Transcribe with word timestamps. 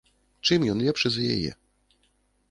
Чым 0.47 0.63
ён 0.71 0.79
лепшы 0.87 1.11
за 1.15 1.25
яе? 1.35 1.51